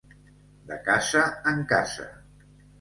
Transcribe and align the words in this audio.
De 0.71 0.77
casa 0.87 1.23
en 1.53 1.63
casa. 1.75 2.11